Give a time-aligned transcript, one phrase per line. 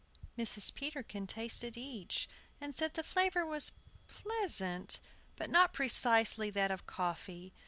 [0.35, 0.73] Mrs.
[0.73, 2.27] Peterkin tasted each,
[2.59, 3.71] and said the flavor was
[4.07, 4.99] pleasant,
[5.35, 7.53] but not precisely that of coffee.